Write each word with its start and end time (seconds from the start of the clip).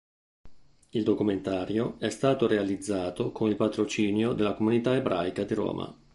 Il 0.89 1.03
documentario 1.03 1.99
è 1.99 2.09
stato 2.09 2.47
realizzato 2.47 3.31
con 3.31 3.49
il 3.49 3.55
patrocinio 3.55 4.33
della 4.33 4.55
Comunità 4.55 4.95
Ebraica 4.95 5.43
di 5.43 5.53
Roma. 5.53 5.95